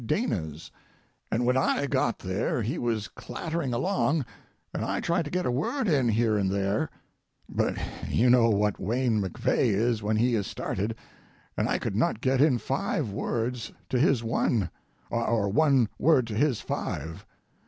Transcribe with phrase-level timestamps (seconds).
[0.03, 0.71] Dana's,
[1.31, 4.25] and when I got there he was clattering along,
[4.73, 6.89] and I tried to get a word in here and there;
[7.47, 7.77] but
[8.09, 10.95] you know what Wayne MacVeagh is when he is started,
[11.55, 16.61] and I could not get in five words to his one—or one word to his
[16.61, 17.23] five.